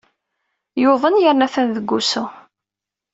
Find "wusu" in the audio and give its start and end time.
1.91-2.25